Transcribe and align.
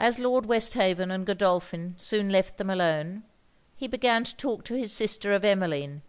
As 0.00 0.18
Lord 0.18 0.46
Westhaven 0.46 1.12
and 1.12 1.24
Godolphin 1.24 1.94
soon 1.96 2.30
left 2.30 2.56
them 2.56 2.68
alone, 2.68 3.22
he 3.76 3.86
began 3.86 4.24
to 4.24 4.34
talk 4.34 4.64
to 4.64 4.74
his 4.74 4.92
sister 4.92 5.32
of 5.32 5.44
Emmeline. 5.44 6.02